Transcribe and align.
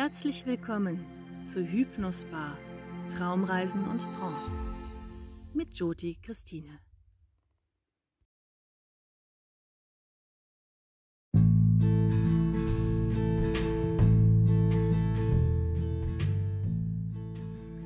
Herzlich 0.00 0.46
willkommen 0.46 1.04
zu 1.44 1.60
Hypnosbar 1.60 2.56
Traumreisen 3.16 3.82
und 3.82 3.98
Trance 3.98 4.62
mit 5.52 5.76
Joti 5.76 6.16
Christine. 6.22 6.78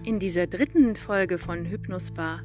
In 0.04 0.18
dieser 0.18 0.46
dritten 0.46 0.96
Folge 0.96 1.38
von 1.38 1.64
Hypnosbar 1.64 2.42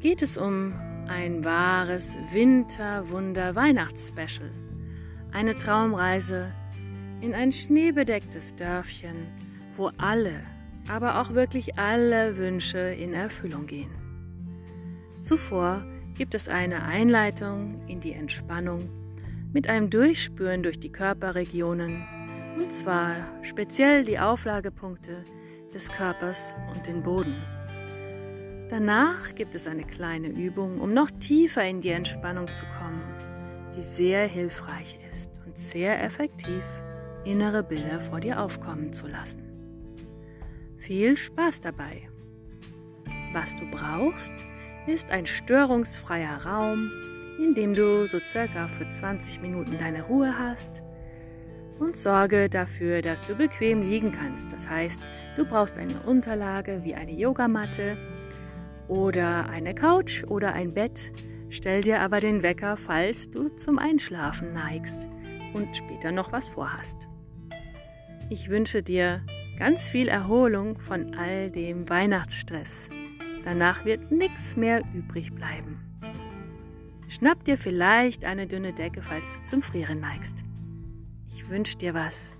geht 0.00 0.20
es 0.20 0.36
um 0.36 0.74
ein 1.08 1.46
wahres 1.46 2.18
Winter-Wunder-Weihnachtsspecial. 2.30 4.50
Eine 5.32 5.56
Traumreise 5.56 6.52
in 7.26 7.34
ein 7.34 7.50
schneebedecktes 7.50 8.54
Dörfchen, 8.54 9.16
wo 9.76 9.90
alle, 9.98 10.44
aber 10.88 11.20
auch 11.20 11.34
wirklich 11.34 11.76
alle 11.76 12.36
Wünsche 12.36 12.78
in 12.78 13.14
Erfüllung 13.14 13.66
gehen. 13.66 13.90
Zuvor 15.20 15.84
gibt 16.14 16.36
es 16.36 16.48
eine 16.48 16.84
Einleitung 16.84 17.82
in 17.88 18.00
die 18.00 18.12
Entspannung 18.12 18.88
mit 19.52 19.68
einem 19.68 19.90
Durchspüren 19.90 20.62
durch 20.62 20.78
die 20.78 20.92
Körperregionen 20.92 22.06
und 22.56 22.72
zwar 22.72 23.16
speziell 23.42 24.04
die 24.04 24.20
Auflagepunkte 24.20 25.24
des 25.74 25.88
Körpers 25.90 26.54
und 26.72 26.86
den 26.86 27.02
Boden. 27.02 27.42
Danach 28.70 29.34
gibt 29.34 29.56
es 29.56 29.66
eine 29.66 29.84
kleine 29.84 30.28
Übung, 30.28 30.80
um 30.80 30.94
noch 30.94 31.10
tiefer 31.10 31.64
in 31.64 31.80
die 31.80 31.90
Entspannung 31.90 32.46
zu 32.46 32.64
kommen, 32.78 33.02
die 33.76 33.82
sehr 33.82 34.28
hilfreich 34.28 34.96
ist 35.10 35.40
und 35.44 35.58
sehr 35.58 36.02
effektiv 36.04 36.62
innere 37.26 37.62
Bilder 37.62 38.00
vor 38.00 38.20
dir 38.20 38.40
aufkommen 38.40 38.92
zu 38.92 39.06
lassen. 39.06 39.42
Viel 40.78 41.16
Spaß 41.16 41.60
dabei! 41.60 42.08
Was 43.32 43.56
du 43.56 43.66
brauchst, 43.70 44.32
ist 44.86 45.10
ein 45.10 45.26
störungsfreier 45.26 46.46
Raum, 46.46 46.90
in 47.38 47.54
dem 47.54 47.74
du 47.74 48.06
so 48.06 48.18
circa 48.24 48.68
für 48.68 48.88
20 48.88 49.42
Minuten 49.42 49.76
deine 49.78 50.04
Ruhe 50.04 50.38
hast 50.38 50.82
und 51.78 51.96
sorge 51.96 52.48
dafür, 52.48 53.02
dass 53.02 53.22
du 53.22 53.34
bequem 53.34 53.82
liegen 53.82 54.12
kannst. 54.12 54.52
Das 54.52 54.68
heißt, 54.68 55.02
du 55.36 55.44
brauchst 55.44 55.76
eine 55.76 56.00
Unterlage 56.06 56.80
wie 56.84 56.94
eine 56.94 57.12
Yogamatte 57.12 57.96
oder 58.88 59.48
eine 59.50 59.74
Couch 59.74 60.24
oder 60.24 60.52
ein 60.52 60.72
Bett. 60.72 61.12
Stell 61.50 61.82
dir 61.82 62.00
aber 62.00 62.20
den 62.20 62.42
Wecker, 62.42 62.76
falls 62.76 63.30
du 63.30 63.48
zum 63.50 63.78
Einschlafen 63.78 64.52
neigst 64.52 65.08
und 65.52 65.76
später 65.76 66.12
noch 66.12 66.32
was 66.32 66.48
vorhast. 66.48 67.08
Ich 68.28 68.48
wünsche 68.48 68.82
dir 68.82 69.24
ganz 69.56 69.88
viel 69.88 70.08
Erholung 70.08 70.80
von 70.80 71.14
all 71.14 71.48
dem 71.48 71.88
Weihnachtsstress. 71.88 72.88
Danach 73.44 73.84
wird 73.84 74.10
nichts 74.10 74.56
mehr 74.56 74.82
übrig 74.92 75.32
bleiben. 75.32 75.80
Schnapp 77.06 77.44
dir 77.44 77.56
vielleicht 77.56 78.24
eine 78.24 78.48
dünne 78.48 78.72
Decke, 78.72 79.00
falls 79.00 79.38
du 79.38 79.44
zum 79.44 79.62
Frieren 79.62 80.00
neigst. 80.00 80.42
Ich 81.28 81.48
wünsche 81.48 81.76
dir 81.76 81.94
was. 81.94 82.36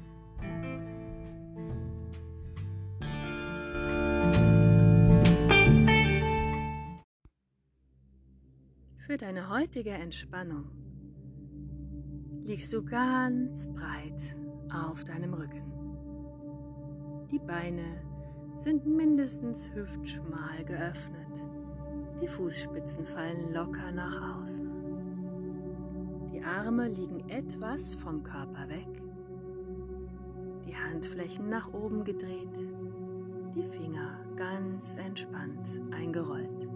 Für 9.06 9.16
deine 9.16 9.50
heutige 9.50 9.90
Entspannung 9.90 10.64
liegst 12.44 12.72
du 12.72 12.84
ganz 12.84 13.68
breit 13.68 14.36
auf 14.68 15.04
deinem 15.04 15.32
Rücken. 15.32 15.75
Die 17.32 17.40
Beine 17.40 17.82
sind 18.56 18.86
mindestens 18.86 19.74
hüftschmal 19.74 20.64
geöffnet. 20.64 21.44
Die 22.20 22.28
Fußspitzen 22.28 23.04
fallen 23.04 23.52
locker 23.52 23.90
nach 23.90 24.40
außen. 24.40 24.70
Die 26.32 26.40
Arme 26.40 26.88
liegen 26.88 27.28
etwas 27.28 27.96
vom 27.96 28.22
Körper 28.22 28.68
weg. 28.68 29.02
Die 30.68 30.76
Handflächen 30.76 31.48
nach 31.48 31.74
oben 31.74 32.04
gedreht. 32.04 32.56
Die 33.56 33.66
Finger 33.76 34.20
ganz 34.36 34.94
entspannt 34.94 35.80
eingerollt. 35.90 36.68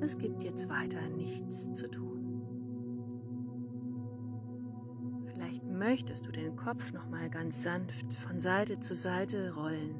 Es 0.00 0.18
gibt 0.18 0.42
jetzt 0.44 0.68
weiter 0.68 1.00
nichts 1.16 1.72
zu 1.72 1.90
tun. 1.90 2.15
Möchtest 5.78 6.26
du 6.26 6.32
den 6.32 6.56
Kopf 6.56 6.92
noch 6.92 7.08
mal 7.08 7.28
ganz 7.28 7.62
sanft 7.62 8.14
von 8.14 8.40
Seite 8.40 8.80
zu 8.80 8.94
Seite 8.94 9.54
rollen, 9.54 9.94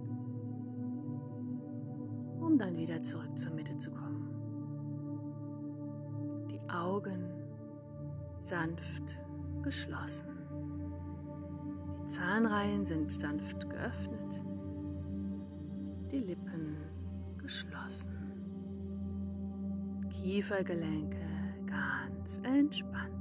um 2.40 2.58
dann 2.58 2.76
wieder 2.76 3.02
zurück 3.02 3.36
zur 3.38 3.52
Mitte 3.52 3.76
zu 3.76 3.90
kommen. 3.90 4.28
Die 6.50 6.70
Augen 6.70 7.30
sanft 8.38 9.20
geschlossen. 9.62 10.28
Die 12.02 12.06
Zahnreihen 12.08 12.84
sind 12.84 13.10
sanft 13.10 13.68
geöffnet. 13.68 14.42
Die 16.10 16.20
Lippen 16.20 16.76
geschlossen. 17.38 18.12
Kiefergelenke 20.10 21.26
ganz 21.66 22.38
entspannt. 22.44 23.15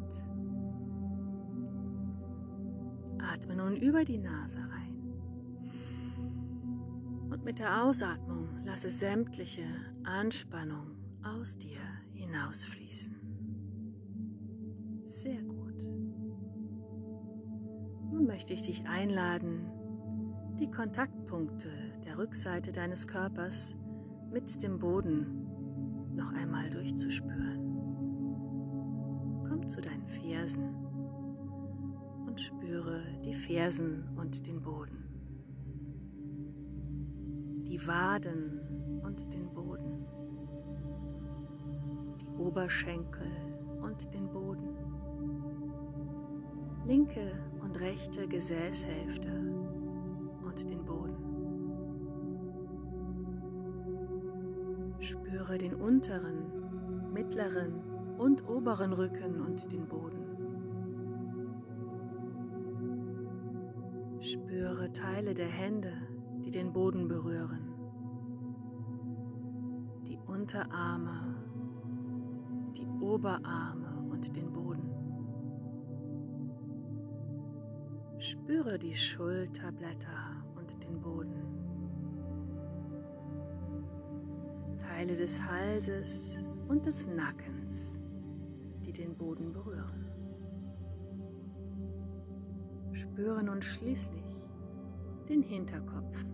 Atme 3.35 3.56
nun 3.57 3.75
über 3.75 4.06
die 4.06 4.18
Nase 4.18 4.59
ein. 4.59 4.96
Und 7.29 7.44
mit 7.44 7.59
der 7.59 7.84
Ausatmung 7.84 8.47
lasse 8.63 8.90
sämtliche 8.90 9.66
Anspannung 10.06 10.96
aus 11.22 11.57
dir 11.57 11.81
hinausfließen. 12.13 13.13
Sehr 15.03 15.41
gut. 15.41 15.75
Nun 18.09 18.25
möchte 18.25 18.53
ich 18.53 18.62
dich 18.62 18.88
einladen, 18.88 19.69
die 20.57 20.72
Kontaktpunkte 20.72 21.67
der 22.06 22.17
Rückseite 22.17 22.72
deines 22.72 23.06
Körpers 23.06 23.75
mit 24.31 24.63
dem 24.63 24.79
Boden 24.79 26.16
noch 26.16 26.31
einmal 26.31 26.69
durchzuspüren. 26.69 27.59
Komm 29.50 29.67
zu 29.67 29.81
deinen 29.81 30.07
Fersen 30.07 30.84
Fersen 33.45 34.03
und 34.16 34.47
den 34.47 34.59
Boden. 34.59 35.03
Die 37.67 37.79
Waden 37.85 38.59
und 39.03 39.31
den 39.33 39.53
Boden. 39.53 40.03
Die 42.22 42.41
Oberschenkel 42.41 43.31
und 43.84 44.11
den 44.16 44.28
Boden. 44.31 44.75
Linke 46.88 47.34
und 47.61 47.79
rechte 47.79 48.28
Gesäßhälfte 48.28 49.29
und 50.44 50.67
den 50.67 50.84
Boden. 50.84 51.16
Spüre 55.00 55.59
den 55.59 55.75
unteren, 55.75 57.13
mittleren 57.13 57.75
und 58.17 58.47
oberen 58.50 58.94
Rücken 58.94 59.39
und 59.41 59.72
den 59.72 59.88
Boden. 59.88 60.24
Teile 64.95 65.33
der 65.33 65.50
Hände, 65.50 65.91
die 66.45 66.51
den 66.51 66.72
Boden 66.72 67.09
berühren. 67.09 67.73
Die 70.07 70.17
Unterarme, 70.25 71.35
die 72.78 72.88
Oberarme 73.03 74.09
und 74.09 74.34
den 74.38 74.53
Boden. 74.53 74.89
Spüre 78.19 78.79
die 78.79 78.95
Schulterblätter 78.95 80.46
und 80.55 80.81
den 80.87 81.02
Boden. 81.02 81.43
Teile 84.78 85.16
des 85.16 85.41
Halses 85.41 86.37
und 86.69 86.85
des 86.85 87.05
Nackens, 87.05 87.99
die 88.85 88.93
den 88.93 89.14
Boden 89.17 89.52
berühren 89.52 90.05
spüre 93.16 93.43
nun 93.43 93.61
schließlich 93.61 94.24
den 95.25 95.41
Hinterkopf, 95.41 96.25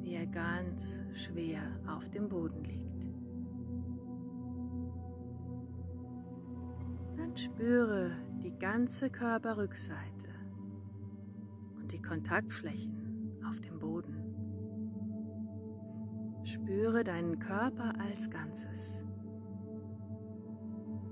wie 0.00 0.14
er 0.14 0.26
ganz 0.26 1.00
schwer 1.12 1.60
auf 1.86 2.08
dem 2.10 2.28
Boden 2.28 2.62
liegt. 2.64 3.08
Dann 7.16 7.36
spüre 7.36 8.12
die 8.42 8.56
ganze 8.58 9.10
Körperrückseite 9.10 10.28
und 11.76 11.92
die 11.92 12.02
Kontaktflächen 12.02 13.38
auf 13.48 13.60
dem 13.60 13.78
Boden. 13.78 14.20
Spüre 16.44 17.04
deinen 17.04 17.38
Körper 17.38 17.92
als 17.98 18.28
Ganzes 18.30 19.04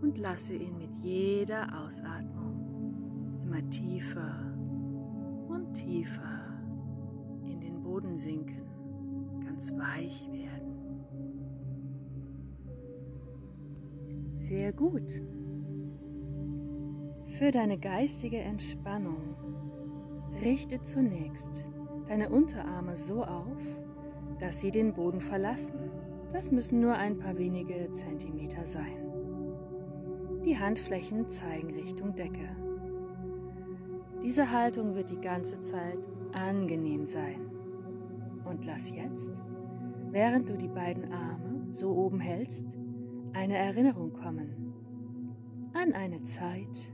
und 0.03 0.19
lasse 0.19 0.55
ihn 0.55 0.77
mit 0.79 0.95
jeder 0.97 1.83
Ausatmung 1.83 3.41
immer 3.45 3.69
tiefer 3.71 4.53
tiefer 5.73 6.42
Boden 7.93 8.17
sinken, 8.17 8.63
ganz 9.45 9.71
weich 9.73 10.27
werden. 10.33 11.05
Sehr 14.33 14.73
gut. 14.73 15.21
Für 17.27 17.51
deine 17.51 17.77
geistige 17.77 18.39
Entspannung 18.39 19.37
richte 20.43 20.81
zunächst 20.81 21.69
deine 22.07 22.31
Unterarme 22.31 22.97
so 22.97 23.25
auf, 23.25 23.59
dass 24.39 24.63
sie 24.63 24.71
den 24.71 24.95
Boden 24.95 25.21
verlassen. 25.21 25.91
Das 26.31 26.51
müssen 26.51 26.81
nur 26.81 26.95
ein 26.95 27.19
paar 27.19 27.37
wenige 27.37 27.93
Zentimeter 27.93 28.65
sein. 28.65 29.13
Die 30.47 30.59
Handflächen 30.59 31.29
zeigen 31.29 31.75
Richtung 31.75 32.15
Decke. 32.15 32.57
Diese 34.23 34.51
Haltung 34.51 34.95
wird 34.95 35.11
die 35.11 35.21
ganze 35.21 35.61
Zeit 35.61 35.99
angenehm 36.33 37.05
sein. 37.05 37.52
Und 38.53 38.67
lass 38.67 38.91
jetzt, 38.91 39.43
während 40.11 40.51
du 40.51 40.59
die 40.59 40.69
beiden 40.69 41.11
Arme 41.11 41.73
so 41.73 41.91
oben 41.97 42.21
hältst, 42.21 42.79
eine 43.33 43.57
Erinnerung 43.57 44.13
kommen 44.13 44.75
an 45.73 45.95
eine 45.95 46.23
Zeit, 46.23 46.93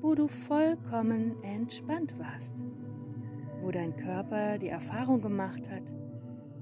wo 0.00 0.16
du 0.16 0.26
vollkommen 0.26 1.40
entspannt 1.44 2.18
warst, 2.18 2.60
wo 3.62 3.70
dein 3.70 3.94
Körper 3.94 4.58
die 4.58 4.66
Erfahrung 4.68 5.20
gemacht 5.20 5.70
hat 5.70 5.84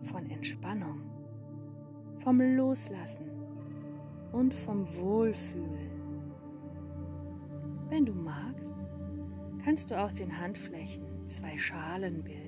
von 0.02 0.28
Entspannung, 0.28 1.00
vom 2.18 2.38
Loslassen 2.38 3.30
und 4.32 4.52
vom 4.52 4.86
Wohlfühlen. 4.94 5.90
Wenn 7.88 8.04
du 8.04 8.12
magst, 8.12 8.74
kannst 9.64 9.90
du 9.90 9.98
aus 9.98 10.16
den 10.16 10.38
Handflächen 10.38 11.26
zwei 11.26 11.56
Schalen 11.56 12.22
bilden. 12.22 12.43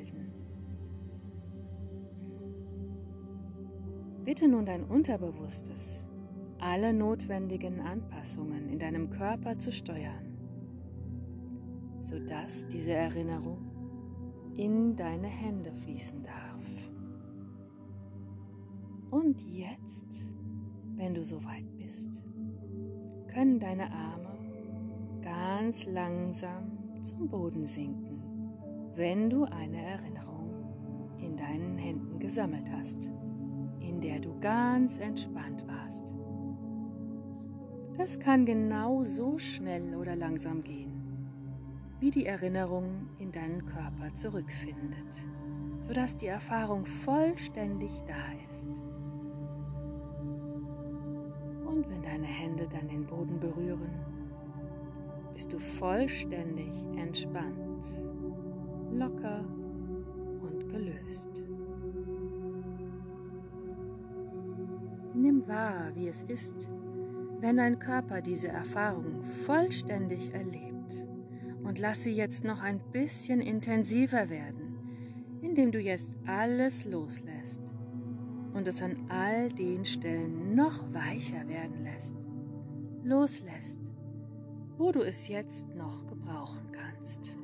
Bitte 4.27 4.49
nun 4.49 4.67
dein 4.67 4.83
Unterbewusstes, 4.83 6.05
alle 6.59 6.93
notwendigen 6.93 7.81
Anpassungen 7.81 8.69
in 8.69 8.81
deinem 8.81 9.09
Körper 9.09 9.57
zu 9.57 9.71
steuern, 9.71 10.37
sodass 12.01 12.67
diese 12.67 12.93
Erinnerung 12.93 13.65
in 14.57 14.97
deine 14.97 15.29
Hände 15.29 15.73
fließen 15.73 16.25
darf. 16.25 16.91
Und 19.13 19.41
jetzt, 19.43 20.29
wenn 20.97 21.15
du 21.15 21.23
soweit 21.23 21.73
bist, 21.77 22.21
können 23.29 23.61
deine 23.61 23.93
Arme 23.93 25.21
ganz 25.23 25.87
langsam 25.87 27.01
zum 27.01 27.29
Boden 27.29 27.65
sinken, 27.65 28.21
wenn 28.97 29.31
du 29.31 29.45
eine 29.45 29.81
Erinnerung 29.81 31.17
in 31.21 31.37
deinen 31.37 31.79
Händen 31.79 32.19
gesammelt 32.19 32.69
hast, 32.73 33.09
in 33.87 34.01
der 34.01 34.21
du 34.21 34.39
ganz 34.41 34.99
entspannt 34.99 35.65
warst. 35.67 36.13
Das 37.97 38.19
kann 38.19 38.45
genau 38.45 39.05
so 39.05 39.39
schnell 39.39 39.95
oder 39.95 40.17
langsam 40.17 40.63
gehen, 40.63 40.93
wie 41.99 42.11
die 42.11 42.27
Erinnerung 42.27 43.09
in 43.19 43.33
deinen 43.33 43.65
Körper 43.65 44.13
zurückfindet, 44.13 45.27
sodass 45.81 46.17
die 46.17 46.27
Erfahrung 46.27 46.85
vollständig 46.85 48.03
da 48.07 48.51
ist. 48.51 48.83
Und 51.65 51.89
wenn 51.89 52.03
deine 52.03 52.27
Hände 52.27 52.69
dann 52.69 52.89
den 52.89 53.07
Boden 53.07 53.41
berühren, 53.41 53.91
bist 55.33 55.53
du 55.53 55.59
vollständig 55.59 56.73
entspannt, 56.97 57.85
locker 58.93 59.45
und 60.43 60.69
gelöst. 60.69 61.46
Nimm 65.27 65.49
wahr, 65.49 65.91
wie 65.97 66.07
es 66.07 66.23
ist, 66.23 66.71
wenn 67.41 67.57
dein 67.57 67.81
Körper 67.81 68.23
diese 68.23 68.47
Erfahrung 68.47 69.25
vollständig 69.45 70.33
erlebt 70.33 71.05
und 71.65 71.81
lass 71.81 72.05
sie 72.05 72.13
jetzt 72.13 72.45
noch 72.45 72.63
ein 72.63 72.79
bisschen 72.93 73.41
intensiver 73.41 74.31
werden, 74.31 74.79
indem 75.43 75.73
du 75.73 75.81
jetzt 75.81 76.17
alles 76.27 76.85
loslässt 76.85 77.73
und 78.55 78.69
es 78.69 78.81
an 78.81 78.95
all 79.09 79.49
den 79.49 79.85
Stellen 79.85 80.55
noch 80.55 80.95
weicher 80.95 81.49
werden 81.49 81.83
lässt. 81.83 82.15
Loslässt 83.03 83.81
wo 84.79 84.93
du 84.93 85.01
es 85.01 85.27
jetzt 85.29 85.75
noch 85.75 86.07
gebrauchen 86.07 86.71
kannst. 86.71 87.37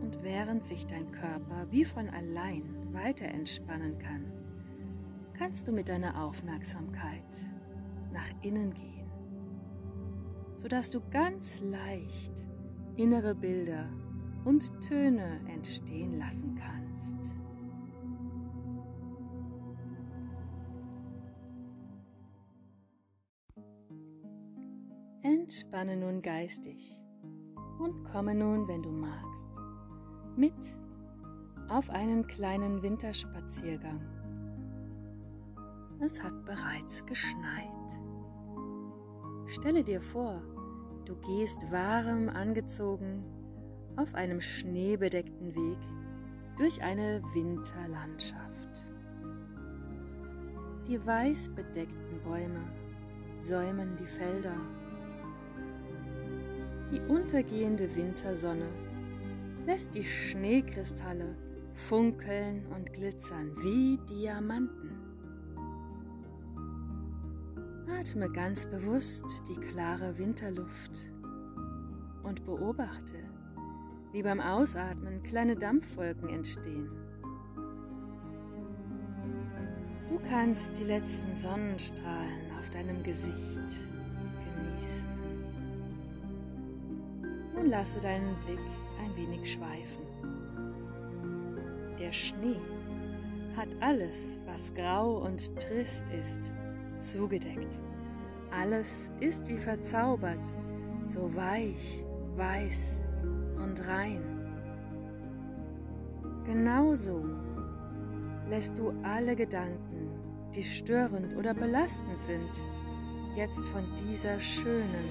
Und 0.00 0.22
während 0.22 0.64
sich 0.64 0.86
dein 0.86 1.10
Körper 1.10 1.66
wie 1.70 1.84
von 1.84 2.08
allein 2.08 2.62
weiter 2.92 3.26
entspannen 3.26 3.98
kann, 3.98 4.37
kannst 5.38 5.68
du 5.68 5.72
mit 5.72 5.88
deiner 5.88 6.24
Aufmerksamkeit 6.24 7.22
nach 8.12 8.28
innen 8.42 8.74
gehen, 8.74 9.08
sodass 10.54 10.90
du 10.90 11.00
ganz 11.10 11.60
leicht 11.60 12.46
innere 12.96 13.36
Bilder 13.36 13.88
und 14.44 14.68
Töne 14.82 15.38
entstehen 15.48 16.18
lassen 16.18 16.56
kannst. 16.56 17.16
Entspanne 25.22 25.96
nun 25.96 26.20
geistig 26.20 27.00
und 27.78 28.02
komme 28.04 28.34
nun, 28.34 28.66
wenn 28.66 28.82
du 28.82 28.90
magst, 28.90 29.46
mit 30.36 30.54
auf 31.68 31.90
einen 31.90 32.26
kleinen 32.26 32.82
Winterspaziergang. 32.82 34.17
Es 36.00 36.22
hat 36.22 36.44
bereits 36.44 37.04
geschneit. 37.06 37.64
Stelle 39.46 39.82
dir 39.82 40.00
vor, 40.00 40.42
du 41.04 41.16
gehst 41.16 41.70
warm 41.70 42.28
angezogen 42.28 43.24
auf 43.96 44.14
einem 44.14 44.40
schneebedeckten 44.40 45.54
Weg 45.54 45.78
durch 46.56 46.82
eine 46.82 47.22
Winterlandschaft. 47.34 48.92
Die 50.86 51.04
weiß 51.04 51.50
bedeckten 51.50 52.20
Bäume 52.22 52.62
säumen 53.36 53.96
die 53.96 54.06
Felder 54.06 54.56
die 56.90 57.00
untergehende 57.00 57.94
Wintersonne 57.96 58.68
lässt 59.66 59.94
die 59.94 60.04
Schneekristalle 60.04 61.36
funkeln 61.74 62.64
und 62.74 62.94
glitzern 62.94 63.54
wie 63.58 63.98
Diamanten. 64.08 64.97
Atme 67.98 68.30
ganz 68.30 68.64
bewusst 68.66 69.24
die 69.48 69.58
klare 69.58 70.16
Winterluft 70.18 71.12
und 72.22 72.44
beobachte, 72.44 73.16
wie 74.12 74.22
beim 74.22 74.40
Ausatmen 74.40 75.20
kleine 75.24 75.56
Dampfwolken 75.56 76.28
entstehen. 76.28 76.88
Du 80.08 80.20
kannst 80.28 80.78
die 80.78 80.84
letzten 80.84 81.34
Sonnenstrahlen 81.34 82.52
auf 82.56 82.70
deinem 82.70 83.02
Gesicht 83.02 83.34
genießen. 84.44 85.08
Nun 87.56 87.66
lasse 87.66 87.98
deinen 87.98 88.36
Blick 88.44 88.60
ein 89.02 89.16
wenig 89.16 89.52
schweifen. 89.52 90.04
Der 91.98 92.12
Schnee 92.12 92.60
hat 93.56 93.68
alles, 93.80 94.38
was 94.46 94.72
grau 94.72 95.16
und 95.24 95.58
trist 95.58 96.10
ist, 96.10 96.52
zugedeckt. 96.96 97.80
Alles 98.50 99.10
ist 99.20 99.48
wie 99.48 99.58
verzaubert, 99.58 100.54
so 101.04 101.34
weich, 101.36 102.04
weiß 102.36 103.04
und 103.62 103.86
rein. 103.86 104.22
Genauso 106.44 107.24
lässt 108.48 108.78
du 108.78 108.92
alle 109.02 109.36
Gedanken, 109.36 110.10
die 110.54 110.62
störend 110.62 111.36
oder 111.36 111.52
belastend 111.52 112.18
sind, 112.18 112.62
jetzt 113.36 113.68
von 113.68 113.84
dieser 114.08 114.40
schönen, 114.40 115.10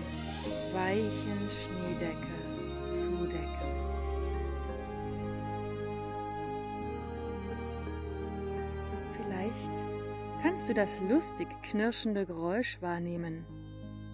weichen 0.73 1.47
Schneedecke 1.49 2.87
zudecken. 2.87 3.47
Vielleicht 9.11 9.86
kannst 10.57 10.69
du 10.69 10.73
das 10.73 11.01
lustig 11.01 11.47
knirschende 11.61 12.25
Geräusch 12.25 12.81
wahrnehmen, 12.81 13.45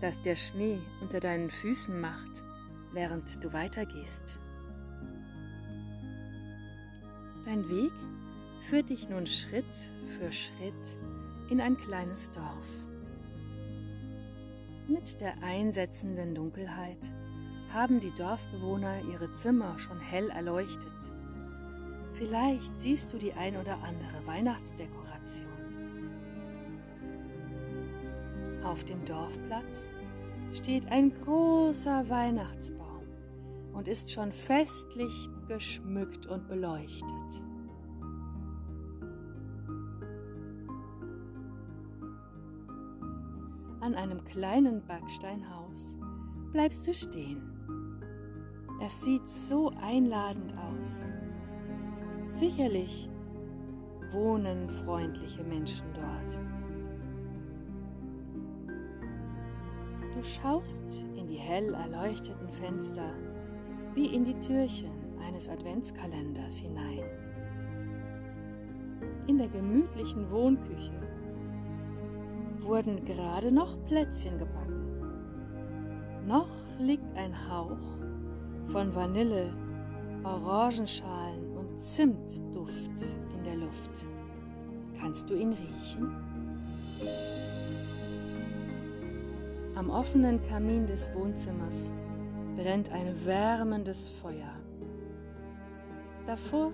das 0.01 0.21
der 0.21 0.35
Schnee 0.35 0.77
unter 0.99 1.21
deinen 1.21 1.49
Füßen 1.49 2.01
macht, 2.01 2.43
während 2.91 3.41
du 3.41 3.53
weitergehst. 3.53 4.37
Dein 7.45 7.69
Weg 7.69 7.93
führt 8.59 8.89
dich 8.89 9.07
nun 9.07 9.25
Schritt 9.25 9.89
für 10.17 10.33
Schritt 10.33 10.99
in 11.49 11.61
ein 11.61 11.77
kleines 11.77 12.29
Dorf. 12.31 12.67
Mit 14.89 15.21
der 15.21 15.41
einsetzenden 15.43 16.35
Dunkelheit 16.35 17.09
haben 17.69 18.01
die 18.01 18.13
Dorfbewohner 18.13 19.01
ihre 19.09 19.31
Zimmer 19.31 19.79
schon 19.79 20.01
hell 20.01 20.29
erleuchtet 20.29 21.13
Vielleicht 22.13 22.77
siehst 22.77 23.13
du 23.13 23.17
die 23.17 23.33
ein 23.33 23.55
oder 23.57 23.81
andere 23.83 24.27
Weihnachtsdekoration. 24.27 25.52
Auf 28.63 28.83
dem 28.85 29.03
Dorfplatz 29.05 29.89
steht 30.53 30.89
ein 30.91 31.13
großer 31.13 32.07
Weihnachtsbaum 32.09 33.03
und 33.73 33.87
ist 33.87 34.11
schon 34.11 34.31
festlich 34.31 35.29
geschmückt 35.47 36.25
und 36.27 36.47
beleuchtet. 36.47 37.41
An 43.81 43.95
einem 43.95 44.23
kleinen 44.23 44.85
Backsteinhaus 44.85 45.97
bleibst 46.53 46.87
du 46.87 46.93
stehen. 46.93 47.41
Es 48.81 49.03
sieht 49.03 49.27
so 49.27 49.71
einladend 49.81 50.53
aus. 50.57 51.09
Sicherlich 52.29 53.09
wohnen 54.13 54.69
freundliche 54.69 55.43
Menschen 55.43 55.85
dort. 55.93 56.62
Du 60.23 60.29
schaust 60.29 61.05
in 61.17 61.27
die 61.27 61.35
hell 61.35 61.73
erleuchteten 61.73 62.47
Fenster 62.47 63.11
wie 63.93 64.05
in 64.05 64.23
die 64.23 64.39
Türchen 64.39 64.89
eines 65.27 65.49
Adventskalenders 65.49 66.59
hinein. 66.59 67.03
In 69.27 69.37
der 69.37 69.49
gemütlichen 69.49 70.31
Wohnküche 70.31 70.93
wurden 72.61 73.03
gerade 73.03 73.51
noch 73.51 73.75
Plätzchen 73.83 74.37
gebacken. 74.37 74.85
Noch 76.25 76.47
liegt 76.79 77.17
ein 77.17 77.35
Hauch 77.49 77.99
von 78.67 78.95
Vanille, 78.95 79.53
Orangenschalen 80.23 81.57
und 81.57 81.81
Zimtduft 81.81 83.01
in 83.35 83.43
der 83.43 83.57
Luft. 83.57 84.07
Kannst 84.97 85.29
du 85.29 85.33
ihn 85.33 85.51
riechen? 85.51 86.15
Am 89.75 89.89
offenen 89.89 90.39
Kamin 90.47 90.85
des 90.85 91.11
Wohnzimmers 91.15 91.91
brennt 92.55 92.91
ein 92.91 93.25
wärmendes 93.25 94.07
Feuer. 94.07 94.59
Davor 96.27 96.71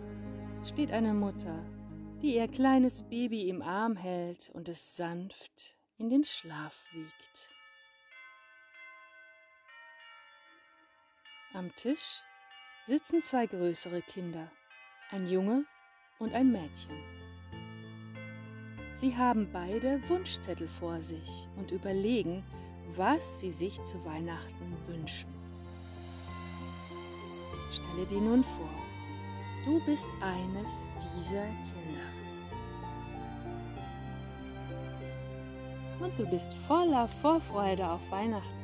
steht 0.66 0.92
eine 0.92 1.14
Mutter, 1.14 1.64
die 2.22 2.36
ihr 2.36 2.50
kleines 2.50 3.04
Baby 3.04 3.48
im 3.48 3.62
Arm 3.62 3.96
hält 3.96 4.52
und 4.54 4.68
es 4.68 4.98
sanft 4.98 5.78
in 5.98 6.10
den 6.10 6.26
Schlaf 6.26 6.78
wiegt. 6.92 7.50
Am 11.54 11.74
Tisch 11.76 12.22
sitzen 12.86 13.22
zwei 13.22 13.46
größere 13.46 14.02
Kinder, 14.02 14.52
ein 15.12 15.26
Junge 15.26 15.64
und 16.20 16.34
ein 16.34 16.52
Mädchen. 16.52 17.02
Sie 18.94 19.16
haben 19.16 19.50
beide 19.54 20.02
Wunschzettel 20.10 20.68
vor 20.68 21.00
sich 21.00 21.48
und 21.56 21.72
überlegen, 21.72 22.44
was 22.96 23.40
sie 23.40 23.52
sich 23.52 23.82
zu 23.84 24.04
Weihnachten 24.06 24.78
wünschen. 24.86 25.30
Stelle 27.72 28.06
dir 28.06 28.22
nun 28.22 28.44
vor, 28.44 28.70
du 29.66 29.80
bist 29.86 30.10
eines 30.22 30.88
dieser 31.16 31.46
Kinder. 31.46 32.00
Und 36.00 36.18
du 36.18 36.26
bist 36.26 36.54
voller 36.54 37.08
Vorfreude 37.08 37.90
auf 37.90 38.02
Weihnachten 38.10 38.60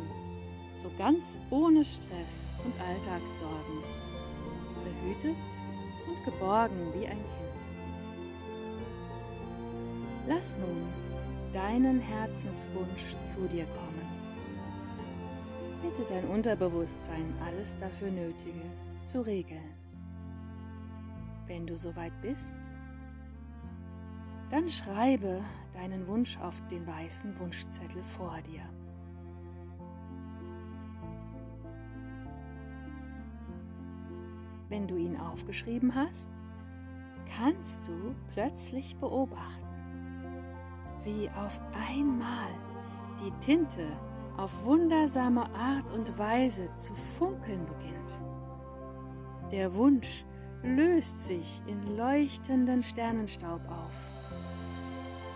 so 0.75 0.91
ganz 0.97 1.39
ohne 1.49 1.83
Stress 1.85 2.51
und 2.63 2.73
Alltagssorgen, 2.79 3.83
behütet 4.83 5.37
und 6.07 6.23
geborgen 6.25 6.93
wie 6.93 7.07
ein 7.07 7.17
Kind. 7.17 7.55
Lass 10.27 10.57
nun 10.57 10.87
deinen 11.53 11.99
Herzenswunsch 11.99 13.15
zu 13.23 13.47
dir 13.47 13.65
kommen. 13.65 13.84
Bitte 15.97 16.13
dein 16.13 16.27
Unterbewusstsein 16.27 17.33
alles 17.45 17.77
dafür 17.77 18.11
Nötige 18.11 18.65
zu 19.05 19.25
regeln. 19.25 19.73
Wenn 21.47 21.65
du 21.65 21.77
soweit 21.77 22.11
bist, 22.21 22.57
dann 24.49 24.67
schreibe 24.67 25.41
deinen 25.73 26.05
Wunsch 26.07 26.37
auf 26.39 26.55
den 26.69 26.85
weißen 26.85 27.39
Wunschzettel 27.39 28.03
vor 28.03 28.37
dir. 28.45 28.61
Wenn 34.67 34.87
du 34.87 34.97
ihn 34.97 35.17
aufgeschrieben 35.17 35.95
hast, 35.95 36.29
kannst 37.37 37.87
du 37.87 38.13
plötzlich 38.33 38.97
beobachten, 38.97 39.63
wie 41.05 41.29
auf 41.29 41.61
einmal 41.89 42.49
die 43.21 43.31
Tinte 43.39 43.87
auf 44.37 44.51
wundersame 44.63 45.45
Art 45.55 45.91
und 45.91 46.17
Weise 46.17 46.69
zu 46.75 46.93
funkeln 47.17 47.65
beginnt. 47.65 48.21
Der 49.51 49.73
Wunsch 49.75 50.25
löst 50.63 51.25
sich 51.25 51.61
in 51.67 51.95
leuchtenden 51.95 52.83
Sternenstaub 52.83 53.61
auf. 53.69 53.95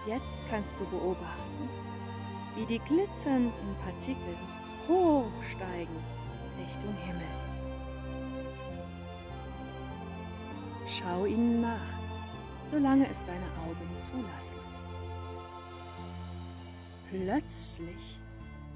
Jetzt 0.07 0.37
kannst 0.49 0.79
du 0.79 0.85
beobachten, 0.85 1.69
wie 2.55 2.65
die 2.65 2.79
glitzernden 2.79 3.75
Partikel 3.83 4.35
hochsteigen 4.87 5.95
Richtung 6.59 6.93
Himmel. 6.95 7.21
Schau 10.87 11.25
ihnen 11.25 11.61
nach, 11.61 11.99
solange 12.65 13.07
es 13.07 13.23
deine 13.23 13.45
Augen 13.63 13.97
zulassen. 13.97 14.59
Plötzlich 17.11 18.19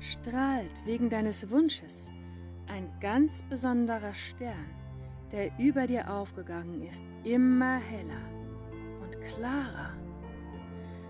strahlt 0.04 0.86
wegen 0.86 1.10
deines 1.10 1.50
Wunsches 1.50 2.12
ein 2.68 2.92
ganz 3.00 3.42
besonderer 3.44 4.14
Stern, 4.14 4.70
der 5.32 5.58
über 5.58 5.88
dir 5.88 6.12
aufgegangen 6.12 6.82
ist, 6.82 7.04
immer 7.24 7.78
heller 7.78 8.22
und 9.02 9.20
klarer. 9.22 9.94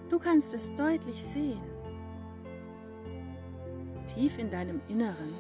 Du 0.10 0.20
kannst 0.20 0.54
es 0.54 0.74
deutlich 0.76 1.22
sehen. 1.22 1.64
Tief 4.06 4.38
in 4.38 4.52
deinem 4.52 4.80
Inneren 4.88 5.34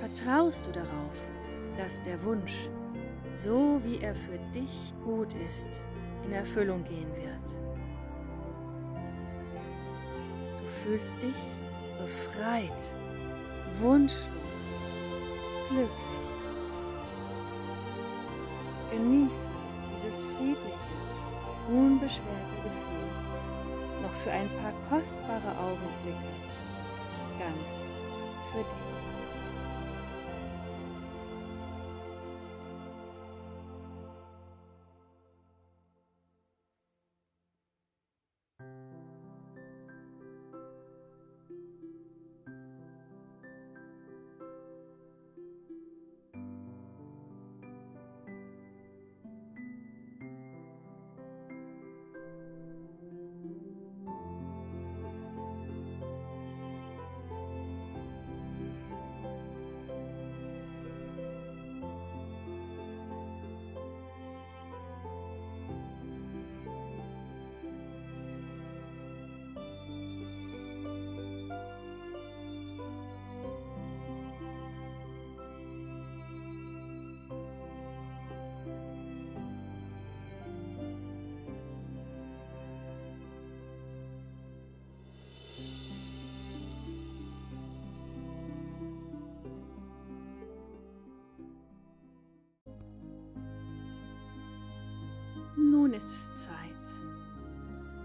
vertraust 0.00 0.66
du 0.66 0.72
darauf, 0.72 1.28
dass 1.76 2.00
der 2.00 2.22
Wunsch 2.24 2.70
so 3.30 3.80
wie 3.84 3.98
er 3.98 4.14
für 4.14 4.38
dich 4.54 4.94
gut 5.04 5.34
ist, 5.48 5.82
in 6.24 6.32
Erfüllung 6.32 6.82
gehen 6.84 7.14
wird. 7.14 7.60
Du 10.58 10.68
fühlst 10.82 11.20
dich 11.22 11.60
befreit, 12.02 12.82
wunschlos, 13.80 14.60
glücklich. 15.68 15.90
Genieße 18.90 19.48
dieses 19.92 20.24
friedliche, 20.24 20.74
unbeschwerte 21.68 22.56
Gefühl 22.62 23.30
noch 24.02 24.12
für 24.22 24.30
ein 24.30 24.48
paar 24.56 24.72
kostbare 24.88 25.56
Augenblicke 25.58 26.30
ganz 27.38 27.94
für 28.52 28.58
dich. 28.58 29.19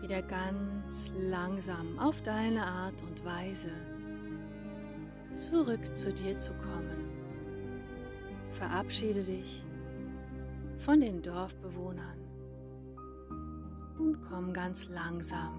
Wieder 0.05 0.21
ganz 0.21 1.11
langsam 1.17 1.97
auf 1.97 2.21
deine 2.21 2.63
Art 2.63 3.01
und 3.01 3.25
Weise 3.25 3.71
zurück 5.33 5.95
zu 5.95 6.13
dir 6.13 6.37
zu 6.37 6.53
kommen. 6.53 7.09
Verabschiede 8.51 9.23
dich 9.23 9.65
von 10.77 11.01
den 11.01 11.23
Dorfbewohnern 11.23 12.19
und 13.97 14.19
komm 14.29 14.53
ganz 14.53 14.87
langsam 14.89 15.55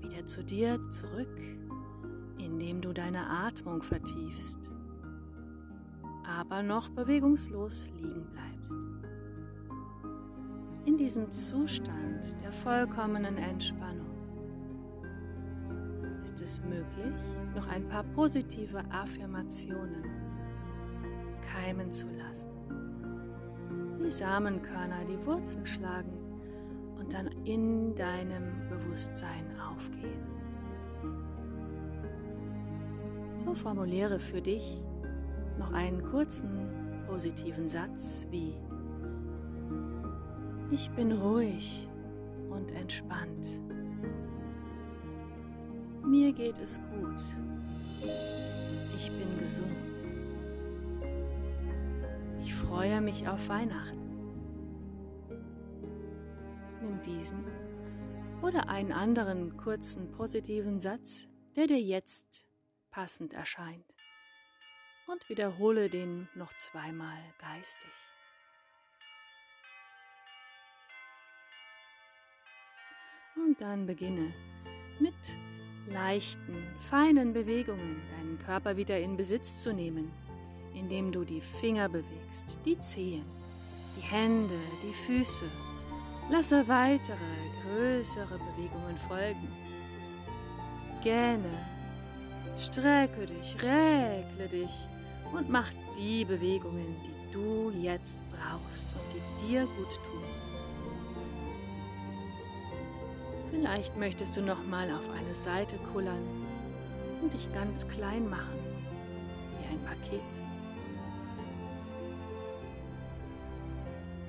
wieder 0.00 0.24
zu 0.24 0.44
dir 0.44 0.78
zurück, 0.90 1.40
indem 2.38 2.80
du 2.80 2.92
deine 2.92 3.28
Atmung 3.28 3.82
vertiefst, 3.82 4.70
aber 6.24 6.62
noch 6.62 6.90
bewegungslos 6.90 7.88
liegen 7.96 8.24
bleibst. 8.30 8.57
In 10.98 11.04
diesem 11.04 11.30
Zustand 11.30 12.34
der 12.42 12.50
vollkommenen 12.50 13.38
Entspannung 13.38 14.10
ist 16.24 16.42
es 16.42 16.60
möglich, 16.64 17.14
noch 17.54 17.68
ein 17.68 17.86
paar 17.88 18.02
positive 18.02 18.82
Affirmationen 18.90 20.02
keimen 21.54 21.92
zu 21.92 22.08
lassen. 22.08 22.50
Wie 24.00 24.10
Samenkörner 24.10 25.04
die 25.04 25.24
Wurzeln 25.24 25.64
schlagen 25.64 26.18
und 26.98 27.12
dann 27.12 27.28
in 27.44 27.94
deinem 27.94 28.68
Bewusstsein 28.68 29.46
aufgehen. 29.70 30.26
So 33.36 33.54
formuliere 33.54 34.18
für 34.18 34.42
dich 34.42 34.82
noch 35.60 35.72
einen 35.72 36.02
kurzen 36.02 37.04
positiven 37.06 37.68
Satz 37.68 38.26
wie 38.32 38.56
Ich 40.70 40.90
bin 40.90 41.12
ruhig 41.12 41.88
und 42.50 42.70
entspannt. 42.72 43.46
Mir 46.04 46.32
geht 46.32 46.58
es 46.58 46.78
gut. 46.90 47.20
Ich 48.96 49.10
bin 49.10 49.38
gesund. 49.38 49.66
Ich 52.42 52.54
freue 52.54 53.00
mich 53.00 53.26
auf 53.26 53.48
Weihnachten. 53.48 53.96
Nimm 56.82 57.00
diesen 57.00 57.44
oder 58.42 58.68
einen 58.68 58.92
anderen 58.92 59.56
kurzen 59.56 60.12
positiven 60.12 60.80
Satz, 60.80 61.28
der 61.56 61.66
dir 61.66 61.80
jetzt 61.80 62.46
passend 62.90 63.32
erscheint, 63.32 63.86
und 65.06 65.28
wiederhole 65.30 65.88
den 65.88 66.28
noch 66.34 66.54
zweimal 66.56 67.18
geistig. 67.38 67.90
Und 73.44 73.60
dann 73.60 73.86
beginne 73.86 74.32
mit 74.98 75.14
leichten, 75.86 76.66
feinen 76.80 77.32
Bewegungen 77.32 78.02
deinen 78.16 78.38
Körper 78.38 78.76
wieder 78.76 78.98
in 78.98 79.16
Besitz 79.16 79.62
zu 79.62 79.72
nehmen, 79.72 80.10
indem 80.74 81.12
du 81.12 81.24
die 81.24 81.40
Finger 81.40 81.88
bewegst, 81.88 82.58
die 82.64 82.78
Zehen, 82.78 83.24
die 83.96 84.02
Hände, 84.02 84.54
die 84.82 84.94
Füße. 85.06 85.44
Lasse 86.30 86.66
weitere, 86.66 87.16
größere 87.62 88.38
Bewegungen 88.38 88.96
folgen. 89.08 89.48
Gähne, 91.02 91.66
strecke 92.58 93.26
dich, 93.26 93.54
räkle 93.62 94.48
dich 94.48 94.88
und 95.32 95.48
mach 95.48 95.70
die 95.96 96.24
Bewegungen, 96.24 96.96
die 97.06 97.32
du 97.32 97.70
jetzt 97.70 98.20
brauchst 98.30 98.94
und 98.94 99.14
die 99.14 99.46
dir 99.46 99.62
gut 99.62 99.94
tun. 99.94 100.27
Vielleicht 103.58 103.96
möchtest 103.96 104.36
du 104.36 104.40
noch 104.40 104.64
mal 104.68 104.88
auf 104.88 105.10
eine 105.18 105.34
Seite 105.34 105.78
kullern 105.92 106.22
und 107.20 107.34
dich 107.34 107.52
ganz 107.52 107.88
klein 107.88 108.30
machen, 108.30 108.56
wie 109.58 109.74
ein 109.74 109.84
Paket. 109.84 110.20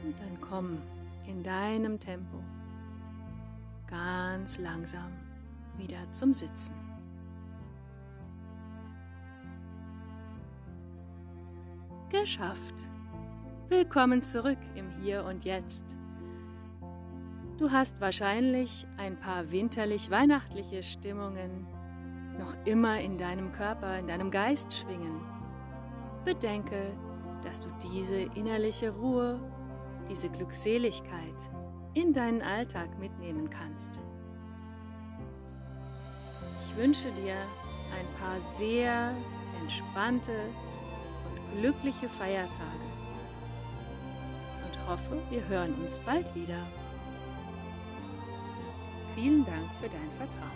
Und 0.04 0.20
dann 0.20 0.42
komm 0.42 0.80
in 1.28 1.44
deinem 1.44 2.00
Tempo 2.00 2.40
ganz 3.88 4.58
langsam 4.58 5.12
wieder 5.78 6.12
zum 6.12 6.34
Sitzen. 6.34 6.74
Geschafft. 12.10 12.76
Willkommen 13.68 14.24
zurück 14.24 14.58
im 14.74 14.90
Hier 15.04 15.24
und 15.24 15.46
Jetzt. 15.46 15.96
Du 17.60 17.70
hast 17.70 18.00
wahrscheinlich 18.00 18.88
ein 18.96 19.20
paar 19.20 19.52
winterlich-weihnachtliche 19.52 20.82
Stimmungen 20.82 21.68
noch 22.40 22.56
immer 22.64 23.02
in 23.02 23.18
deinem 23.18 23.52
Körper, 23.52 24.00
in 24.00 24.08
deinem 24.08 24.32
Geist 24.32 24.72
schwingen. 24.72 25.20
Bedenke, 26.24 26.94
dass 27.44 27.60
du 27.60 27.68
diese 27.84 28.16
innerliche 28.16 28.92
Ruhe, 28.92 29.42
diese 30.10 30.30
Glückseligkeit 30.30 31.36
in 31.96 32.14
deinen 32.14 32.42
Alltag 32.42 32.98
mitnehmen 32.98 33.50
kannst. 33.50 34.00
Ich 36.64 36.78
wünsche 36.82 37.12
dir 37.12 37.36
ein 38.00 38.08
paar 38.22 38.40
sehr 38.40 39.14
entspannte 39.60 40.32
und 41.30 41.60
glückliche 41.60 42.08
Feiertage 42.08 42.88
und 44.64 44.90
hoffe, 44.90 45.22
wir 45.30 45.46
hören 45.50 45.74
uns 45.82 46.00
bald 46.00 46.34
wieder. 46.36 46.66
Vielen 49.22 49.46
Dank 49.46 49.70
für 49.82 49.90
dein 49.90 50.10
Vertrauen. 50.12 50.50